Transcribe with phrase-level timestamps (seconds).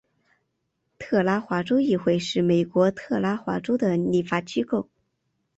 [0.97, 4.89] 特拉华州议会是美国特拉华州的立法机构。